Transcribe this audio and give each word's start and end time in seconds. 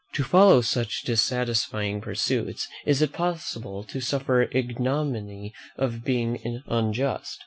To 0.13 0.23
follow 0.23 0.61
such 0.61 1.03
dissatisfying 1.03 2.01
pursuits 2.01 2.67
is 2.87 3.03
it 3.03 3.13
possible 3.13 3.83
to 3.83 4.01
suffer 4.01 4.47
the 4.51 4.57
ignominy 4.57 5.53
of 5.77 6.03
being 6.03 6.63
unjust? 6.65 7.39